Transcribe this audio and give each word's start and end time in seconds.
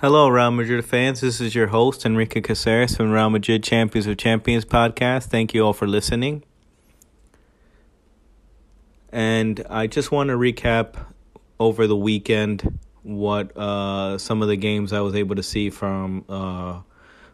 Hello, 0.00 0.28
Real 0.28 0.52
Madrid 0.52 0.84
fans. 0.84 1.22
This 1.22 1.40
is 1.40 1.56
your 1.56 1.66
host, 1.66 2.06
Enrique 2.06 2.40
Caceres 2.40 2.94
from 2.94 3.10
Real 3.10 3.30
Madrid 3.30 3.64
Champions 3.64 4.06
of 4.06 4.16
Champions 4.16 4.64
podcast. 4.64 5.24
Thank 5.24 5.52
you 5.52 5.66
all 5.66 5.72
for 5.72 5.88
listening. 5.88 6.44
And 9.10 9.66
I 9.68 9.88
just 9.88 10.12
want 10.12 10.28
to 10.28 10.36
recap 10.36 11.04
over 11.58 11.88
the 11.88 11.96
weekend 11.96 12.78
what 13.02 13.56
uh, 13.56 14.18
some 14.18 14.40
of 14.40 14.46
the 14.46 14.54
games 14.54 14.92
I 14.92 15.00
was 15.00 15.16
able 15.16 15.34
to 15.34 15.42
see 15.42 15.68
from 15.68 16.24
uh, 16.28 16.82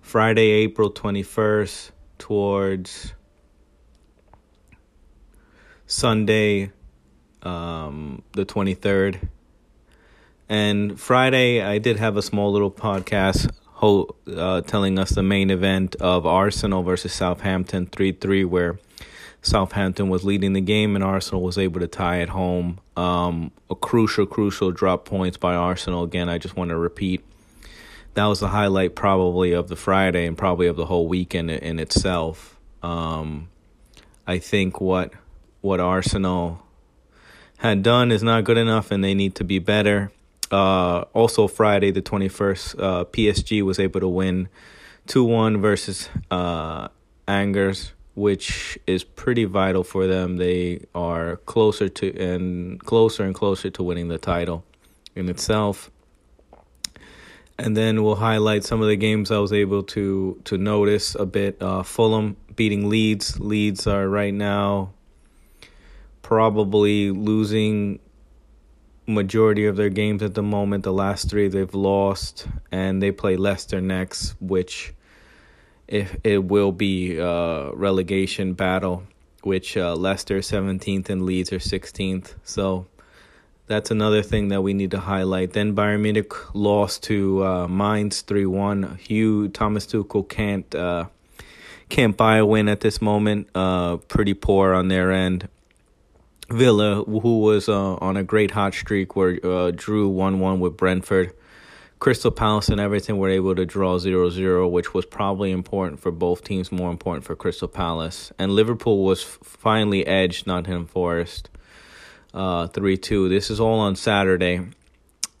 Friday, 0.00 0.50
April 0.50 0.88
21st 0.88 1.90
towards 2.18 3.12
Sunday, 5.88 6.70
um, 7.42 8.22
the 8.34 8.46
23rd. 8.46 9.28
And 10.52 11.00
Friday, 11.00 11.62
I 11.62 11.78
did 11.78 11.96
have 11.96 12.18
a 12.18 12.20
small 12.20 12.52
little 12.52 12.70
podcast 12.70 13.50
ho- 13.68 14.14
uh, 14.26 14.60
telling 14.60 14.98
us 14.98 15.08
the 15.08 15.22
main 15.22 15.48
event 15.48 15.96
of 15.96 16.26
Arsenal 16.26 16.82
versus 16.82 17.14
Southampton 17.14 17.86
3 17.86 18.12
3, 18.12 18.44
where 18.44 18.78
Southampton 19.40 20.10
was 20.10 20.24
leading 20.24 20.52
the 20.52 20.60
game 20.60 20.94
and 20.94 21.02
Arsenal 21.02 21.40
was 21.40 21.56
able 21.56 21.80
to 21.80 21.88
tie 21.88 22.20
at 22.20 22.28
home. 22.28 22.80
Um, 22.98 23.50
a 23.70 23.74
crucial, 23.74 24.26
crucial 24.26 24.70
drop 24.72 25.06
points 25.06 25.38
by 25.38 25.54
Arsenal. 25.54 26.04
Again, 26.04 26.28
I 26.28 26.36
just 26.36 26.54
want 26.54 26.68
to 26.68 26.76
repeat 26.76 27.24
that 28.12 28.26
was 28.26 28.40
the 28.40 28.48
highlight 28.48 28.94
probably 28.94 29.52
of 29.52 29.68
the 29.68 29.76
Friday 29.76 30.26
and 30.26 30.36
probably 30.36 30.66
of 30.66 30.76
the 30.76 30.84
whole 30.84 31.08
weekend 31.08 31.50
in 31.50 31.78
itself. 31.78 32.58
Um, 32.82 33.48
I 34.26 34.38
think 34.38 34.82
what 34.82 35.14
what 35.62 35.80
Arsenal 35.80 36.62
had 37.56 37.82
done 37.82 38.12
is 38.12 38.22
not 38.22 38.44
good 38.44 38.58
enough, 38.58 38.90
and 38.90 39.02
they 39.02 39.14
need 39.14 39.34
to 39.36 39.44
be 39.44 39.58
better. 39.58 40.12
Uh, 40.52 41.04
also, 41.14 41.48
Friday 41.48 41.90
the 41.90 42.02
twenty 42.02 42.28
first, 42.28 42.78
uh, 42.78 43.04
PSG 43.04 43.62
was 43.62 43.78
able 43.78 44.00
to 44.00 44.08
win 44.08 44.48
two 45.06 45.24
one 45.24 45.60
versus 45.60 46.08
uh, 46.30 46.88
Angers, 47.26 47.92
which 48.14 48.78
is 48.86 49.02
pretty 49.02 49.44
vital 49.44 49.82
for 49.82 50.06
them. 50.06 50.36
They 50.36 50.84
are 50.94 51.36
closer 51.46 51.88
to 51.88 52.16
and 52.18 52.78
closer 52.84 53.24
and 53.24 53.34
closer 53.34 53.70
to 53.70 53.82
winning 53.82 54.08
the 54.08 54.18
title 54.18 54.64
in 55.16 55.28
itself 55.28 55.90
and 57.58 57.76
then 57.76 58.02
we'll 58.02 58.16
highlight 58.16 58.64
some 58.64 58.80
of 58.80 58.88
the 58.88 58.96
games 58.96 59.30
I 59.30 59.38
was 59.38 59.52
able 59.52 59.82
to 59.84 60.40
to 60.44 60.58
notice 60.58 61.14
a 61.14 61.26
bit. 61.26 61.60
Uh, 61.62 61.82
Fulham 61.82 62.36
beating 62.56 62.88
Leeds. 62.88 63.38
Leeds 63.40 63.86
are 63.86 64.08
right 64.08 64.34
now 64.34 64.92
probably 66.22 67.10
losing 67.10 67.98
majority 69.06 69.66
of 69.66 69.76
their 69.76 69.88
games 69.88 70.22
at 70.22 70.34
the 70.34 70.42
moment. 70.42 70.84
The 70.84 70.92
last 70.92 71.30
three 71.30 71.48
they've 71.48 71.74
lost, 71.74 72.46
and 72.70 73.02
they 73.02 73.10
play 73.10 73.36
Leicester 73.36 73.80
next, 73.80 74.34
which 74.40 74.94
if 75.88 76.16
it 76.24 76.44
will 76.44 76.72
be 76.72 77.18
a 77.18 77.70
relegation 77.74 78.54
battle, 78.54 79.02
which 79.42 79.76
uh, 79.76 79.94
Leicester 79.94 80.38
17th 80.38 81.10
and 81.10 81.26
Leeds 81.26 81.52
are 81.52 81.58
16th. 81.58 82.34
So 82.44 82.86
that's 83.66 83.90
another 83.90 84.22
thing 84.22 84.48
that 84.48 84.62
we 84.62 84.74
need 84.74 84.90
to 84.92 85.00
highlight. 85.00 85.52
Then 85.52 85.74
Bayern 85.74 86.00
Munich 86.00 86.32
lost 86.54 87.02
to 87.04 87.44
uh, 87.44 87.68
Mainz 87.68 88.20
three 88.22 88.46
one. 88.46 88.98
Hugh 89.00 89.48
Thomas 89.48 89.86
Tuchel 89.86 90.28
can't 90.28 90.74
uh, 90.74 91.06
can't 91.88 92.16
buy 92.16 92.36
a 92.38 92.46
win 92.46 92.68
at 92.68 92.80
this 92.80 93.00
moment. 93.00 93.48
Uh, 93.54 93.96
pretty 93.96 94.34
poor 94.34 94.72
on 94.74 94.88
their 94.88 95.12
end. 95.12 95.48
Villa, 96.52 97.02
who 97.04 97.40
was 97.40 97.68
uh, 97.68 97.94
on 97.94 98.16
a 98.16 98.22
great 98.22 98.52
hot 98.52 98.74
streak, 98.74 99.16
where 99.16 99.38
uh, 99.44 99.72
drew 99.74 100.08
one 100.08 100.40
one 100.40 100.60
with 100.60 100.76
Brentford. 100.76 101.32
Crystal 101.98 102.32
Palace 102.32 102.68
and 102.68 102.80
Everton 102.80 103.18
were 103.18 103.28
able 103.28 103.54
to 103.54 103.64
draw 103.64 103.96
0-0, 103.96 104.68
which 104.68 104.92
was 104.92 105.06
probably 105.06 105.52
important 105.52 106.00
for 106.00 106.10
both 106.10 106.42
teams, 106.42 106.72
more 106.72 106.90
important 106.90 107.24
for 107.24 107.36
Crystal 107.36 107.68
Palace. 107.68 108.32
And 108.40 108.50
Liverpool 108.50 109.04
was 109.04 109.22
finally 109.22 110.04
edged 110.04 110.48
Nottingham 110.48 110.86
Forest 110.86 111.48
uh, 112.34 112.66
3 112.66 112.96
2. 112.96 113.28
This 113.28 113.50
is 113.50 113.60
all 113.60 113.78
on 113.78 113.94
Saturday, 113.94 114.66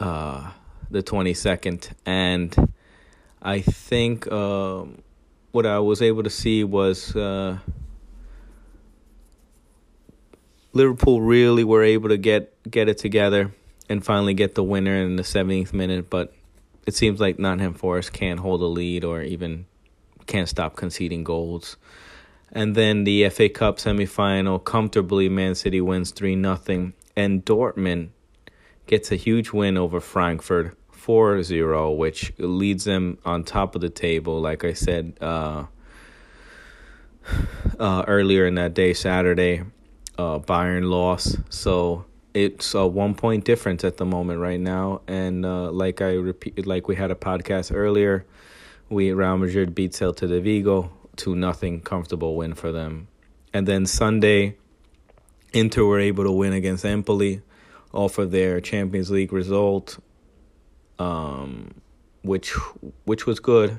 uh, 0.00 0.50
the 0.90 1.02
22nd. 1.02 1.92
And 2.06 2.72
I 3.42 3.60
think 3.60 4.26
uh, 4.30 4.84
what 5.52 5.66
I 5.66 5.78
was 5.80 6.00
able 6.00 6.22
to 6.22 6.30
see 6.30 6.64
was 6.64 7.14
uh, 7.14 7.58
Liverpool 10.76 11.20
really 11.22 11.64
were 11.64 11.82
able 11.82 12.10
to 12.10 12.18
get, 12.18 12.52
get 12.70 12.88
it 12.88 12.98
together 12.98 13.52
and 13.88 14.04
finally 14.04 14.34
get 14.34 14.54
the 14.54 14.62
winner 14.62 14.94
in 14.94 15.16
the 15.16 15.22
70th 15.22 15.72
minute. 15.72 16.10
But 16.10 16.34
it 16.86 16.94
seems 16.94 17.18
like 17.18 17.38
Nottingham 17.38 17.74
Forest 17.74 18.12
can't 18.12 18.40
hold 18.40 18.60
a 18.60 18.66
lead 18.66 19.02
or 19.02 19.22
even 19.22 19.66
can't 20.26 20.48
stop 20.48 20.76
conceding 20.76 21.24
goals. 21.24 21.76
And 22.52 22.74
then 22.74 23.04
the 23.04 23.28
FA 23.30 23.48
Cup 23.48 23.78
semifinal, 23.78 24.62
comfortably, 24.62 25.28
Man 25.28 25.54
City 25.54 25.80
wins 25.80 26.10
3 26.10 26.40
0. 26.40 26.92
And 27.16 27.44
Dortmund 27.44 28.10
gets 28.86 29.10
a 29.10 29.16
huge 29.16 29.52
win 29.52 29.76
over 29.76 30.00
Frankfurt 30.00 30.76
4 30.92 31.42
0, 31.42 31.92
which 31.92 32.32
leads 32.38 32.84
them 32.84 33.18
on 33.24 33.44
top 33.44 33.74
of 33.74 33.80
the 33.80 33.90
table. 33.90 34.40
Like 34.40 34.64
I 34.64 34.74
said 34.74 35.16
uh, 35.20 35.66
uh, 37.78 38.04
earlier 38.06 38.46
in 38.46 38.54
that 38.56 38.74
day, 38.74 38.92
Saturday, 38.92 39.62
uh, 40.18 40.38
Bayern 40.38 40.88
lost. 40.88 41.38
So 41.50 42.04
it's 42.34 42.74
a 42.74 42.86
one 42.86 43.14
point 43.14 43.44
difference 43.44 43.84
at 43.84 43.96
the 43.96 44.04
moment 44.04 44.40
right 44.40 44.60
now. 44.60 45.02
And 45.06 45.44
uh, 45.44 45.70
like 45.70 46.00
I 46.00 46.14
repeat, 46.14 46.66
like 46.66 46.88
we 46.88 46.96
had 46.96 47.10
a 47.10 47.14
podcast 47.14 47.74
earlier, 47.74 48.26
we 48.88 49.12
Real 49.12 49.38
Madrid 49.38 49.74
beat 49.74 49.92
Celta 49.92 50.28
de 50.28 50.40
Vigo 50.40 50.92
two 51.16 51.34
nothing 51.34 51.80
comfortable 51.80 52.36
win 52.36 52.54
for 52.54 52.72
them. 52.72 53.08
And 53.52 53.66
then 53.66 53.86
Sunday, 53.86 54.56
Inter 55.52 55.84
were 55.84 55.98
able 55.98 56.24
to 56.24 56.32
win 56.32 56.52
against 56.52 56.84
Empoli, 56.84 57.40
off 57.92 58.18
of 58.18 58.30
their 58.30 58.60
Champions 58.60 59.10
League 59.10 59.32
result, 59.32 59.98
um, 60.98 61.74
which 62.22 62.50
which 63.04 63.26
was 63.26 63.40
good, 63.40 63.78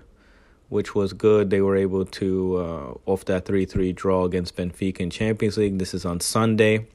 which 0.70 0.94
was 0.96 1.14
good. 1.14 1.50
They 1.50 1.62
were 1.62 1.76
able 1.76 2.06
to 2.06 2.58
uh, 2.58 2.94
off 3.06 3.26
that 3.26 3.46
three 3.46 3.66
three 3.66 3.94
draw 3.94 4.26
against 4.26 4.56
Benfica 4.56 5.00
in 5.00 5.10
Champions 5.10 5.58
League. 5.58 5.80
This 5.80 5.94
is 5.94 6.06
on 6.06 6.20
Sunday, 6.20 6.88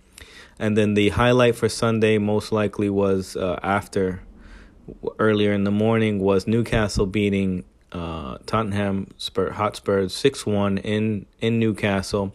and 0.58 0.76
then 0.76 0.94
the 0.94 1.10
highlight 1.10 1.56
for 1.56 1.68
Sunday 1.68 2.18
most 2.18 2.52
likely 2.52 2.90
was 2.90 3.36
uh, 3.36 3.58
after 3.62 4.22
earlier 5.18 5.52
in 5.52 5.64
the 5.64 5.70
morning 5.70 6.18
was 6.18 6.46
Newcastle 6.46 7.06
beating 7.06 7.64
uh, 7.92 8.38
Tottenham 8.46 9.12
Spur, 9.18 9.50
Hotspurs 9.50 10.14
6 10.14 10.46
1 10.46 10.78
in, 10.78 11.26
in 11.40 11.58
Newcastle. 11.58 12.34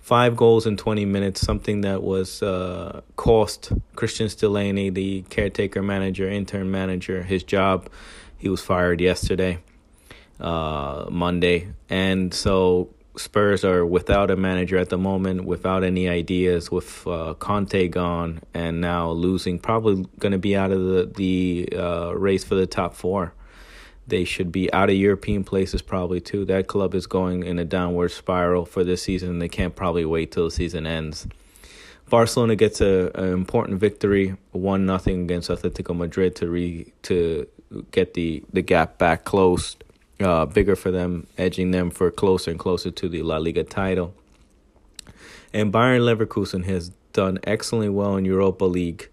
Five 0.00 0.36
goals 0.36 0.66
in 0.66 0.76
20 0.76 1.04
minutes, 1.04 1.40
something 1.40 1.82
that 1.82 2.02
was 2.02 2.42
uh, 2.42 3.02
cost 3.16 3.72
Cristian 3.94 4.26
Stellini, 4.26 4.92
the 4.92 5.22
caretaker 5.30 5.80
manager, 5.80 6.28
intern 6.28 6.70
manager, 6.70 7.22
his 7.22 7.44
job. 7.44 7.88
He 8.36 8.48
was 8.48 8.60
fired 8.60 9.00
yesterday, 9.00 9.60
uh, 10.42 11.06
Monday. 11.08 11.68
And 11.88 12.34
so 12.34 12.90
Spurs 13.16 13.64
are 13.64 13.84
without 13.86 14.30
a 14.30 14.36
manager 14.36 14.76
at 14.76 14.88
the 14.88 14.98
moment, 14.98 15.44
without 15.44 15.84
any 15.84 16.08
ideas, 16.08 16.70
with 16.70 17.06
uh, 17.06 17.34
Conte 17.34 17.88
gone, 17.88 18.40
and 18.54 18.80
now 18.80 19.10
losing, 19.10 19.58
probably 19.58 20.06
going 20.18 20.32
to 20.32 20.38
be 20.38 20.56
out 20.56 20.72
of 20.72 20.80
the, 20.80 21.12
the 21.14 21.78
uh, 21.78 22.12
race 22.12 22.42
for 22.44 22.54
the 22.54 22.66
top 22.66 22.94
four. 22.94 23.34
They 24.06 24.24
should 24.24 24.50
be 24.50 24.72
out 24.72 24.90
of 24.90 24.96
European 24.96 25.44
places 25.44 25.80
probably 25.80 26.20
too. 26.20 26.44
That 26.44 26.66
club 26.66 26.94
is 26.94 27.06
going 27.06 27.44
in 27.44 27.58
a 27.58 27.64
downward 27.64 28.10
spiral 28.10 28.64
for 28.66 28.82
this 28.82 29.02
season. 29.02 29.38
They 29.38 29.48
can't 29.48 29.76
probably 29.76 30.04
wait 30.04 30.32
till 30.32 30.46
the 30.46 30.50
season 30.50 30.86
ends. 30.86 31.26
Barcelona 32.08 32.56
gets 32.56 32.80
a 32.80 33.10
an 33.14 33.32
important 33.32 33.78
victory, 33.78 34.36
one 34.50 34.84
nothing 34.84 35.22
against 35.22 35.48
Atletico 35.48 35.96
Madrid 35.96 36.34
to 36.36 36.48
re 36.48 36.92
to 37.02 37.46
get 37.90 38.14
the 38.14 38.42
the 38.52 38.60
gap 38.60 38.98
back 38.98 39.24
close, 39.24 39.76
uh, 40.22 40.46
bigger 40.46 40.76
for 40.76 40.90
them, 40.90 41.26
edging 41.36 41.70
them 41.70 41.90
for 41.90 42.10
closer 42.10 42.50
and 42.50 42.58
closer 42.58 42.90
to 42.90 43.08
the 43.08 43.22
La 43.22 43.38
Liga 43.38 43.64
title. 43.64 44.14
And 45.52 45.72
Bayern 45.72 46.00
Leverkusen 46.00 46.64
has 46.64 46.90
done 47.12 47.38
excellently 47.44 47.90
well 47.90 48.16
in 48.16 48.24
Europa 48.24 48.64
League 48.64 49.08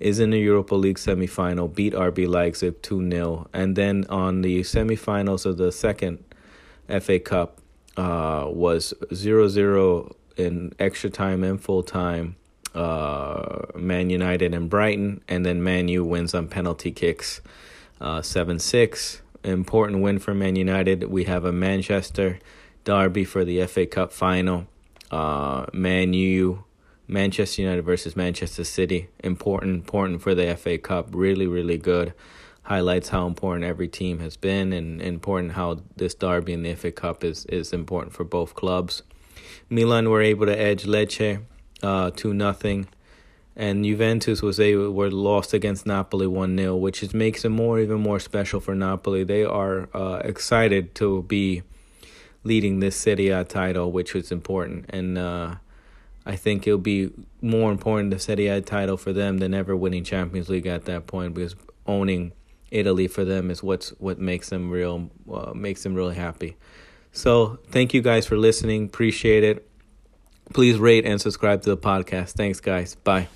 is 0.00 0.18
in 0.18 0.30
the 0.30 0.38
Europa 0.38 0.74
League 0.74 0.98
semifinal, 0.98 1.72
beat 1.72 1.94
RB 1.94 2.28
Leipzig 2.28 2.82
2 2.82 3.10
0. 3.10 3.48
And 3.52 3.76
then 3.76 4.04
on 4.08 4.42
the 4.42 4.60
semifinals 4.60 5.46
of 5.46 5.56
the 5.56 5.72
second 5.72 6.22
FA 7.00 7.18
Cup 7.18 7.60
uh, 7.96 8.46
was 8.48 8.92
0 9.14 9.48
0 9.48 10.16
in 10.36 10.74
extra 10.78 11.10
time 11.10 11.44
and 11.44 11.60
full 11.60 11.82
time. 11.82 12.36
Uh, 12.74 13.66
Man 13.76 14.10
United 14.10 14.52
and 14.52 14.68
Brighton, 14.68 15.22
and 15.28 15.46
then 15.46 15.62
Man 15.62 15.86
U 15.86 16.04
wins 16.04 16.34
on 16.34 16.48
penalty 16.48 16.90
kicks 16.90 17.40
uh, 18.00 18.20
7 18.20 18.58
6. 18.58 19.22
Important 19.44 20.00
win 20.00 20.18
for 20.18 20.34
Man 20.34 20.56
United. 20.56 21.04
We 21.04 21.24
have 21.24 21.44
a 21.44 21.52
Manchester 21.52 22.38
derby 22.84 23.24
for 23.24 23.44
the 23.44 23.66
FA 23.66 23.86
Cup 23.86 24.12
final. 24.12 24.66
Uh, 25.10 25.66
Man 25.72 26.12
U 26.14 26.64
Manchester 27.06 27.62
United 27.62 27.82
versus 27.82 28.16
Manchester 28.16 28.64
City. 28.64 29.08
Important, 29.22 29.74
important 29.74 30.22
for 30.22 30.34
the 30.34 30.56
FA 30.56 30.78
Cup. 30.78 31.08
Really, 31.10 31.46
really 31.46 31.78
good. 31.78 32.14
highlights 32.62 33.10
how 33.10 33.26
important 33.26 33.62
every 33.62 33.86
team 33.86 34.20
has 34.20 34.38
been 34.38 34.72
and 34.72 35.02
important 35.02 35.52
how 35.52 35.82
this 35.96 36.14
derby 36.14 36.54
in 36.54 36.62
the 36.62 36.74
FA 36.74 36.90
Cup 36.90 37.22
is 37.22 37.44
is 37.46 37.72
important 37.72 38.14
for 38.14 38.24
both 38.24 38.54
clubs. 38.54 39.02
Milan 39.68 40.08
were 40.08 40.22
able 40.22 40.46
to 40.46 40.58
edge 40.58 40.84
Lecce 40.84 41.42
uh, 41.82 42.10
two 42.10 42.32
nothing, 42.32 42.88
and 43.56 43.84
Juventus 43.84 44.42
was 44.42 44.58
able 44.58 44.90
were 44.90 45.10
lost 45.10 45.52
against 45.54 45.86
Napoli 45.86 46.26
one 46.26 46.56
0 46.56 46.76
which 46.76 47.02
is, 47.02 47.14
makes 47.14 47.44
it 47.44 47.50
more 47.50 47.78
even 47.78 48.00
more 48.00 48.18
special 48.18 48.60
for 48.60 48.74
Napoli. 48.74 49.24
They 49.24 49.44
are 49.44 49.88
uh, 49.94 50.20
excited 50.24 50.94
to 50.96 51.22
be 51.22 51.62
leading 52.42 52.80
this 52.80 52.96
Serie 52.96 53.28
A 53.28 53.44
title, 53.44 53.90
which 53.90 54.14
was 54.14 54.30
important, 54.30 54.86
and 54.90 55.16
uh, 55.16 55.54
I 56.26 56.36
think 56.36 56.66
it'll 56.66 56.78
be 56.78 57.10
more 57.40 57.70
important 57.70 58.10
the 58.10 58.18
Serie 58.18 58.48
A 58.48 58.60
title 58.60 58.96
for 58.96 59.12
them 59.12 59.38
than 59.38 59.54
ever 59.54 59.76
winning 59.76 60.04
Champions 60.04 60.48
League 60.48 60.66
at 60.66 60.84
that 60.86 61.06
point 61.06 61.34
because 61.34 61.54
owning 61.86 62.32
Italy 62.70 63.06
for 63.06 63.24
them 63.24 63.50
is 63.50 63.62
what's 63.62 63.90
what 64.00 64.18
makes 64.18 64.50
them 64.50 64.70
real 64.70 65.10
uh, 65.32 65.52
makes 65.54 65.82
them 65.82 65.94
really 65.94 66.16
happy. 66.16 66.56
So 67.12 67.60
thank 67.68 67.94
you 67.94 68.02
guys 68.02 68.26
for 68.26 68.36
listening. 68.36 68.86
Appreciate 68.86 69.44
it. 69.44 69.68
Please 70.52 70.76
rate 70.78 71.06
and 71.06 71.20
subscribe 71.20 71.62
to 71.62 71.70
the 71.70 71.76
podcast. 71.76 72.32
Thanks, 72.32 72.60
guys. 72.60 72.96
Bye. 72.96 73.28